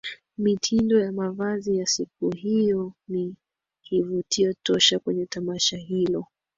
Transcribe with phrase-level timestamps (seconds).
[0.37, 3.35] Mitindo ya mavazi ya siku hiyo ni
[3.81, 6.25] kivutio tosha kwenye Tamasha hilo